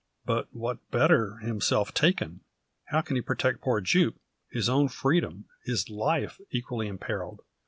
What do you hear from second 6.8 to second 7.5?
imperilled?